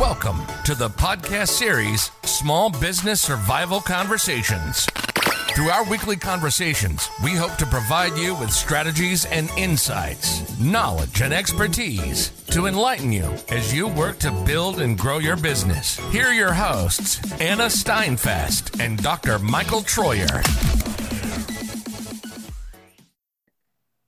[0.00, 4.86] Welcome to the podcast series Small Business Survival Conversations.
[5.54, 11.34] Through our weekly conversations, we hope to provide you with strategies and insights, knowledge and
[11.34, 15.98] expertise to enlighten you as you work to build and grow your business.
[16.10, 19.38] Here are your hosts, Anna Steinfest and Dr.
[19.38, 20.40] Michael Troyer.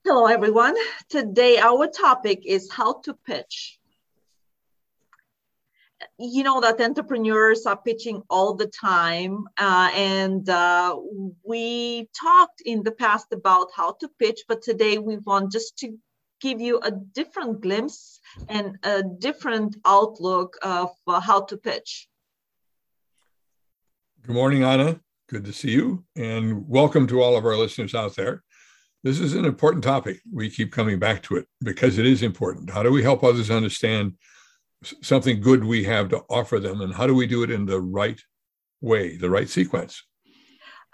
[0.06, 0.74] Hello, everyone.
[1.10, 3.78] Today, our topic is how to pitch
[6.22, 10.96] you know that entrepreneurs are pitching all the time uh, and uh,
[11.44, 15.98] we talked in the past about how to pitch but today we want just to
[16.40, 22.08] give you a different glimpse and a different outlook of uh, how to pitch.
[24.26, 25.00] Good morning anna.
[25.28, 28.42] Good to see you and welcome to all of our listeners out there.
[29.02, 30.20] This is an important topic.
[30.32, 32.70] We keep coming back to it because it is important.
[32.70, 34.14] How do we help others understand
[35.02, 37.80] something good we have to offer them and how do we do it in the
[37.80, 38.20] right
[38.80, 40.02] way the right sequence?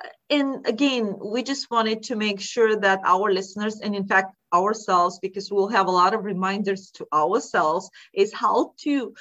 [0.03, 4.35] Uh, and again we just wanted to make sure that our listeners and in fact
[4.53, 9.15] ourselves because we'll have a lot of reminders to ourselves is how to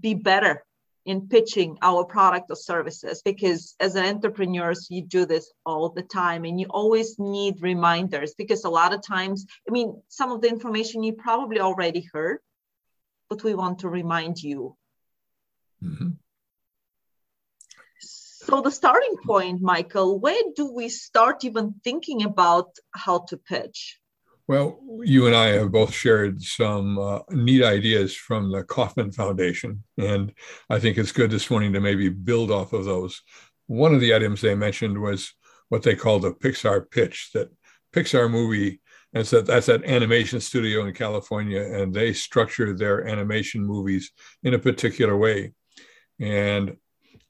[0.00, 0.64] be better
[1.08, 3.22] in pitching our product or services.
[3.24, 8.34] Because as an entrepreneurs you do this all the time and you always need reminders
[8.34, 12.38] because a lot of times i mean some of the information you probably already heard
[13.28, 14.76] but we want to remind you.
[15.82, 16.10] Mm-hmm.
[18.00, 23.98] So, the starting point, Michael, where do we start even thinking about how to pitch?
[24.46, 29.84] Well, you and I have both shared some uh, neat ideas from the Kauffman Foundation,
[29.98, 30.32] and
[30.70, 33.20] I think it's good this morning to maybe build off of those.
[33.66, 35.34] One of the items they mentioned was
[35.68, 37.50] what they call the Pixar pitch that
[37.92, 38.80] Pixar movie
[39.14, 44.54] and so that's that animation studio in California, and they structure their animation movies in
[44.54, 45.52] a particular way.
[46.20, 46.76] And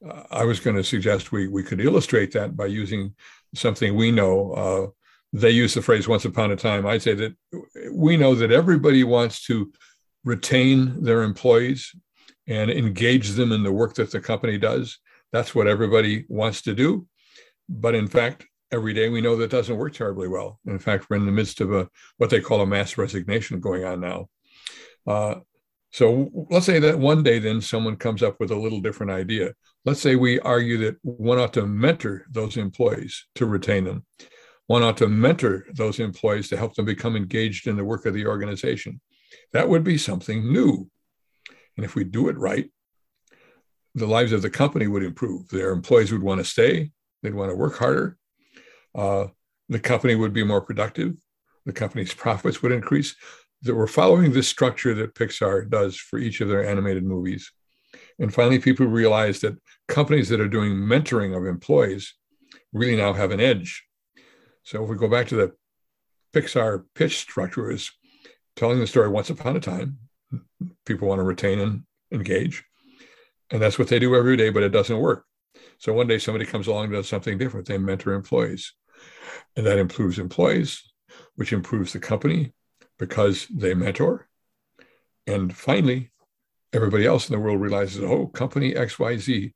[0.06, 3.14] uh, I was going to suggest we we could illustrate that by using
[3.54, 4.52] something we know.
[4.52, 4.86] Uh,
[5.32, 7.36] they use the phrase "once upon a time." I'd say that
[7.92, 9.72] we know that everybody wants to
[10.24, 11.94] retain their employees
[12.48, 14.98] and engage them in the work that the company does.
[15.32, 17.06] That's what everybody wants to do.
[17.68, 20.60] But in fact, every day, we know that doesn't work terribly well.
[20.66, 23.84] In fact, we're in the midst of a what they call a mass resignation going
[23.84, 24.28] on now.
[25.06, 25.36] Uh,
[25.90, 29.54] so let's say that one day then someone comes up with a little different idea.
[29.84, 34.04] Let's say we argue that one ought to mentor those employees to retain them.
[34.66, 38.12] One ought to mentor those employees to help them become engaged in the work of
[38.12, 39.00] the organization.
[39.52, 40.90] That would be something new.
[41.76, 42.70] And if we do it right,
[43.94, 45.48] the lives of the company would improve.
[45.48, 46.90] Their employees would want to stay,
[47.22, 48.17] they'd want to work harder,
[48.94, 49.26] uh,
[49.68, 51.16] the company would be more productive,
[51.66, 53.14] the company's profits would increase.
[53.62, 57.50] That we're following this structure that Pixar does for each of their animated movies.
[58.20, 62.14] And finally, people realize that companies that are doing mentoring of employees
[62.72, 63.84] really now have an edge.
[64.62, 65.52] So if we go back to the
[66.32, 67.90] Pixar pitch structure is
[68.56, 69.98] telling the story once upon a time.
[70.84, 71.82] People want to retain and
[72.12, 72.64] engage.
[73.50, 75.24] And that's what they do every day, but it doesn't work.
[75.78, 77.66] So one day somebody comes along and does something different.
[77.66, 78.74] They mentor employees.
[79.56, 80.82] And that improves employees,
[81.36, 82.52] which improves the company
[82.98, 84.28] because they mentor.
[85.26, 86.10] And finally,
[86.72, 89.52] everybody else in the world realizes, oh, company XYZ,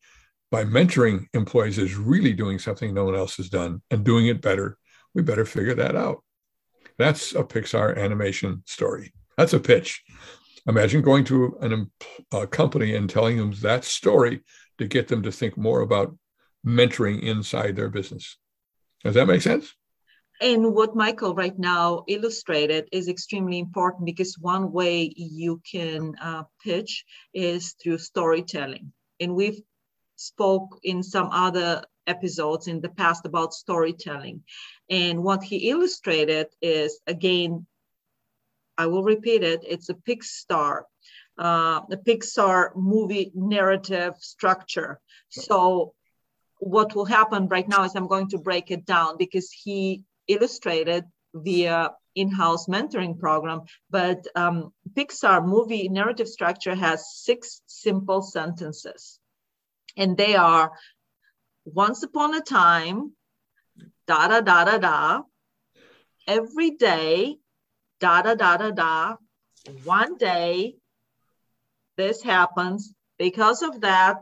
[0.51, 4.43] by mentoring employees, is really doing something no one else has done and doing it
[4.43, 4.79] better.
[5.15, 6.23] We better figure that out.
[6.99, 9.13] That's a Pixar animation story.
[9.37, 10.03] That's a pitch.
[10.67, 11.91] Imagine going to an,
[12.33, 14.43] a company and telling them that story
[14.79, 16.17] to get them to think more about
[16.67, 18.37] mentoring inside their business.
[19.05, 19.75] Does that make sense?
[20.41, 26.45] And what Michael right now illustrated is extremely important because one way you can uh,
[26.65, 28.93] pitch is through storytelling.
[29.21, 29.61] And we've
[30.17, 34.43] spoke in some other episodes in the past about storytelling.
[34.91, 37.67] And what he illustrated is again,
[38.77, 40.83] I will repeat it, it's a Pixar,
[41.39, 45.01] uh, the Pixar movie narrative structure.
[45.31, 45.95] So
[46.59, 51.05] what will happen right now is I'm going to break it down because he illustrated
[51.35, 59.19] via in-house mentoring program but um, pixar movie narrative structure has six simple sentences
[59.97, 60.73] and they are
[61.65, 63.13] once upon a time
[64.07, 65.23] da da da da da
[66.27, 67.37] every day
[67.99, 69.17] da da da da da
[69.85, 70.75] one day
[72.03, 74.17] this happens because of that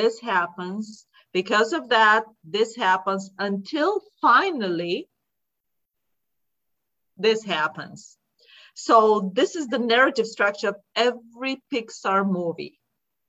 [0.00, 5.08] this happens because of that, this happens until finally
[7.16, 8.18] this happens.
[8.74, 12.78] So this is the narrative structure of every Pixar movie.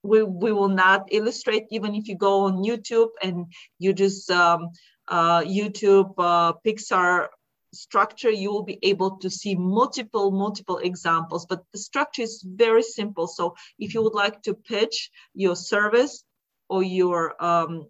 [0.03, 3.45] we, we will not illustrate even if you go on youtube and
[3.79, 4.69] you just um,
[5.07, 7.27] uh, youtube uh, pixar
[7.73, 12.83] structure you will be able to see multiple multiple examples but the structure is very
[12.83, 16.23] simple so if you would like to pitch your service
[16.69, 17.87] or your um,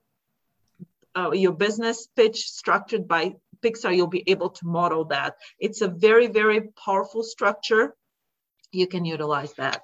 [1.16, 3.34] uh, your business pitch structured by
[3.64, 7.94] pixar you'll be able to model that it's a very very powerful structure
[8.72, 9.82] you can utilize that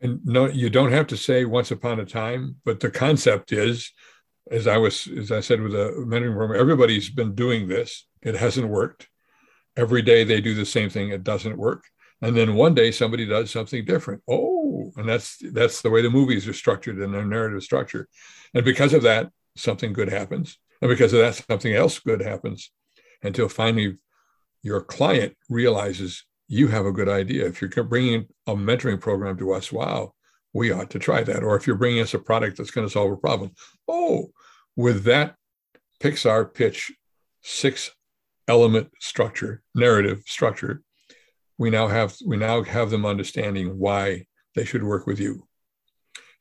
[0.00, 3.92] and no, you don't have to say once upon a time, but the concept is,
[4.50, 8.06] as I was, as I said with the mentoring program, everybody's been doing this.
[8.22, 9.08] It hasn't worked.
[9.78, 11.10] Every day they do the same thing.
[11.10, 11.84] It doesn't work.
[12.20, 14.22] And then one day somebody does something different.
[14.28, 18.08] Oh, and that's that's the way the movies are structured in their narrative structure.
[18.54, 20.58] And because of that, something good happens.
[20.82, 22.72] And because of that, something else good happens
[23.22, 23.98] until finally
[24.62, 27.46] your client realizes you have a good idea.
[27.46, 30.14] If you're bringing a mentoring program to us, wow,
[30.52, 31.44] we ought to try that.
[31.44, 33.52] Or if you're bringing us a product that's going to solve a problem,
[33.86, 34.30] oh,
[34.74, 35.36] with that
[36.00, 36.92] Pixar pitch
[37.42, 37.90] six
[38.48, 40.82] element structure, narrative structure,
[41.58, 45.46] we now have we now have them understanding why they should work with you.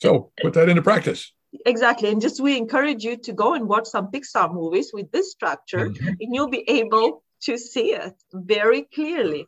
[0.01, 1.31] So put that into practice.
[1.65, 2.09] Exactly.
[2.09, 5.89] And just we encourage you to go and watch some Pixar movies with this structure,
[5.89, 6.07] mm-hmm.
[6.07, 9.47] and you'll be able to see it very clearly.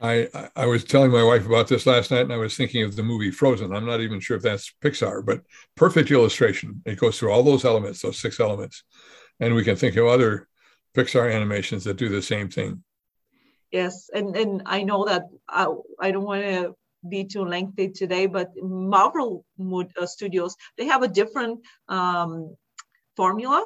[0.00, 2.96] I, I was telling my wife about this last night and I was thinking of
[2.96, 3.72] the movie Frozen.
[3.72, 5.42] I'm not even sure if that's Pixar, but
[5.76, 6.82] perfect illustration.
[6.84, 8.82] It goes through all those elements, those six elements.
[9.38, 10.48] And we can think of other
[10.94, 12.82] Pixar animations that do the same thing.
[13.70, 14.10] Yes.
[14.12, 15.66] And, and I know that I,
[16.00, 16.74] I don't want to
[17.08, 22.54] be too lengthy today, but Marvel uh, Studios, they have a different um,
[23.16, 23.64] formula.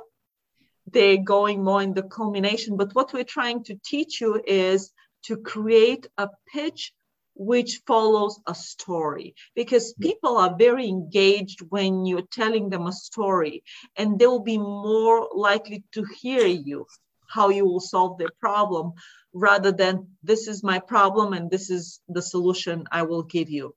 [0.92, 2.76] They're going more in the culmination.
[2.76, 4.92] But what we're trying to teach you is
[5.24, 6.92] to create a pitch
[7.34, 13.62] which follows a story because people are very engaged when you're telling them a story
[13.96, 16.86] and they will be more likely to hear you
[17.28, 18.92] how you will solve their problem
[19.32, 23.74] rather than this is my problem and this is the solution i will give you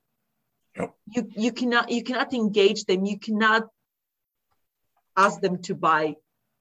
[0.78, 0.94] yep.
[1.08, 3.68] you you cannot you cannot engage them you cannot
[5.18, 6.16] ask them to buy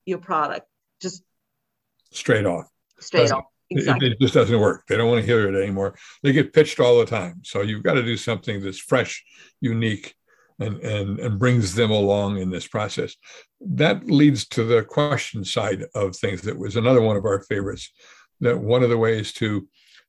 [0.05, 0.67] your product
[1.01, 1.23] just
[2.11, 2.69] straight off
[2.99, 4.09] straight off Exactly.
[4.09, 4.87] It, it, just doesn't work.
[4.87, 5.95] They don't want to hear it anymore.
[6.23, 7.43] They get pitched all the time.
[7.45, 9.23] So you've got to do something that's fresh,
[9.61, 10.15] unique,
[10.61, 13.15] and, and, and brings them along in this process.
[13.61, 16.43] That leads to the question side of things.
[16.43, 17.91] That was another one of our favorites.
[18.41, 19.69] That one of the ways to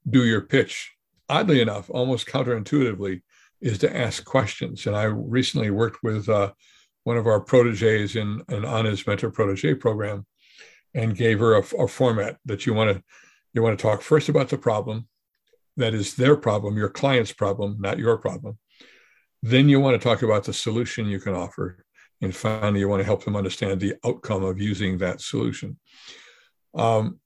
[0.09, 0.91] do your pitch,
[1.27, 3.21] oddly enough, almost counterintuitively,
[3.61, 4.87] is to ask questions.
[4.87, 6.51] And I recently worked with uh,
[7.03, 10.25] one of our proteges in an Anna's Mentor Protege program
[10.93, 13.03] and gave her a, a format that you want to
[13.53, 15.07] you want to talk first about the problem
[15.77, 18.59] that is their problem, your client's problem, not your problem.
[19.41, 21.83] Then you want to talk about the solution you can offer.
[22.21, 25.77] And finally, you want to help them understand the outcome of using that solution.
[26.73, 27.19] Um,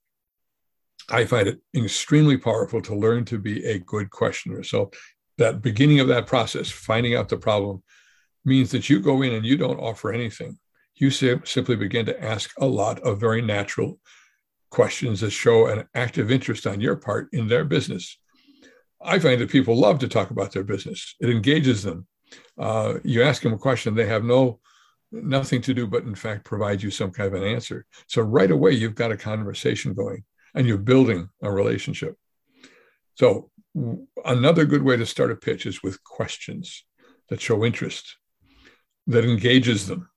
[1.10, 4.63] I find it extremely powerful to learn to be a good questioner.
[4.63, 4.92] So,
[5.39, 7.81] that beginning of that process, finding out the problem,
[8.45, 10.60] means that you go in and you don't offer anything.
[10.95, 14.00] You simply begin to ask a lot of very natural
[14.69, 18.18] questions that show an active interest on your part in their business.
[19.03, 21.15] I find that people love to talk about their business.
[21.19, 22.07] It engages them.
[22.57, 24.60] Uh, you ask them a question, they have no
[25.13, 27.86] nothing to do but in fact provide you some kind of an answer.
[28.07, 30.24] So right away you've got a conversation going
[30.55, 32.17] and you're building a relationship.
[33.15, 33.51] So
[34.25, 36.83] another good way to start a pitch is with questions
[37.29, 38.17] that show interest,
[39.07, 40.10] that engages them.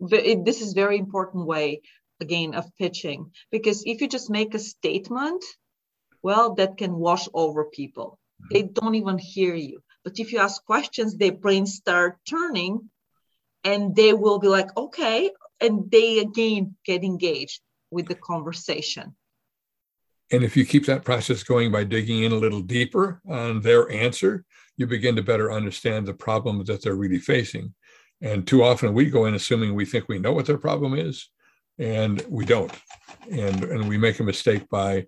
[0.00, 1.82] This is very important way
[2.20, 5.44] again of pitching because if you just make a statement
[6.22, 8.18] well that can wash over people
[8.50, 8.72] they mm-hmm.
[8.72, 12.90] don't even hear you but if you ask questions their brains start turning
[13.64, 17.60] and they will be like okay and they again get engaged
[17.90, 19.14] with the conversation
[20.30, 23.90] and if you keep that process going by digging in a little deeper on their
[23.90, 24.44] answer
[24.76, 27.72] you begin to better understand the problem that they're really facing
[28.20, 31.28] and too often we go in assuming we think we know what their problem is
[31.78, 32.72] and we don't.
[33.30, 35.06] And, and we make a mistake by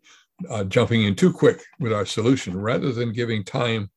[0.48, 3.90] uh, jumping in too quick with our solution rather than giving time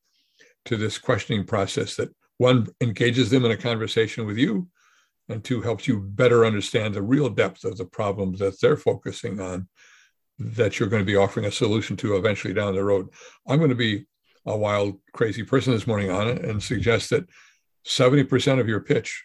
[0.64, 4.68] to this questioning process that one engages them in a conversation with you
[5.28, 9.40] and two helps you better understand the real depth of the problems that they're focusing
[9.40, 9.68] on
[10.38, 13.08] that you're going to be offering a solution to eventually down the road.
[13.46, 14.06] I'm going to be
[14.46, 17.26] a wild crazy person this morning on it and suggest that
[17.86, 19.24] 70% of your pitch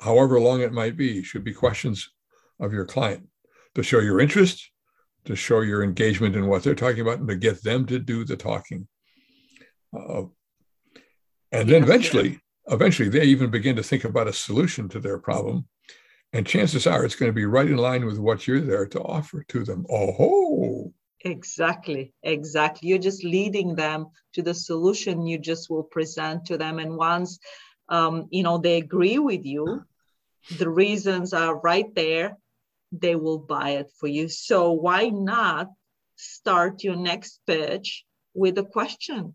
[0.00, 2.10] however long it might be should be questions
[2.60, 3.26] of your client
[3.74, 4.70] to show your interest,
[5.28, 8.24] to show your engagement in what they're talking about, and to get them to do
[8.24, 8.88] the talking.
[9.96, 10.22] Uh,
[11.52, 15.68] and then eventually, eventually they even begin to think about a solution to their problem.
[16.32, 19.00] And chances are it's going to be right in line with what you're there to
[19.00, 19.86] offer to them.
[19.90, 20.92] Oh,
[21.24, 22.88] Exactly, exactly.
[22.88, 26.78] You're just leading them to the solution you just will present to them.
[26.78, 27.38] And once
[27.88, 29.82] um, you know they agree with you,
[30.58, 32.36] the reasons are right there,
[32.92, 34.28] they will buy it for you.
[34.28, 35.68] So why not
[36.16, 38.04] start your next pitch
[38.34, 39.34] with a question?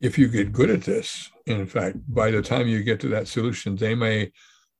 [0.00, 3.28] If you get good at this, in fact, by the time you get to that
[3.28, 4.32] solution, they may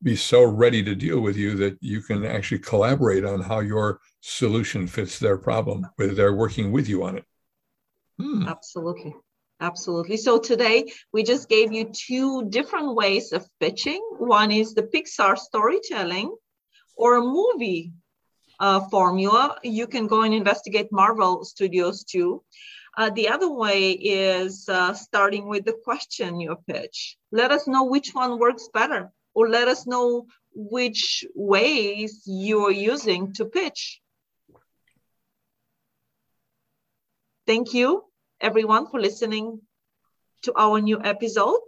[0.03, 4.01] be so ready to deal with you that you can actually collaborate on how your
[4.21, 7.25] solution fits their problem, whether they're working with you on it.
[8.19, 8.47] Hmm.
[8.47, 9.15] Absolutely.
[9.61, 10.17] Absolutely.
[10.19, 14.03] So today we just gave you two different ways of pitching.
[14.19, 16.35] One is the Pixar storytelling
[16.97, 17.93] or a movie
[18.61, 19.59] uh, formula.
[19.63, 22.43] You can go and investigate Marvel Studios too.
[22.97, 27.17] Uh, the other way is uh, starting with the question you pitch.
[27.33, 32.71] Let us know which one works better or let us know which ways you are
[32.71, 34.01] using to pitch.
[37.47, 38.05] Thank you,
[38.41, 39.61] everyone, for listening
[40.43, 41.61] to our new episode.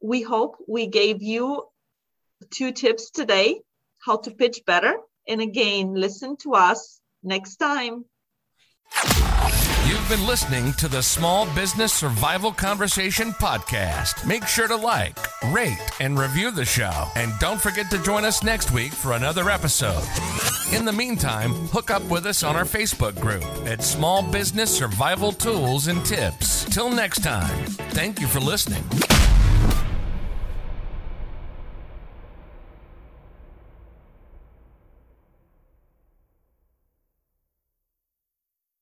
[0.00, 1.64] We hope we gave you
[2.46, 3.60] two tips today
[4.00, 4.94] how to pitch better.
[5.26, 8.04] And again, listen to us next time.
[9.86, 14.26] You've been listening to the Small Business Survival Conversation podcast.
[14.26, 15.18] Make sure to like,
[15.50, 17.08] rate, and review the show.
[17.16, 20.02] And don't forget to join us next week for another episode.
[20.72, 25.32] In the meantime, hook up with us on our Facebook group at Small Business Survival
[25.32, 26.64] Tools and Tips.
[26.66, 28.84] Till next time, thank you for listening.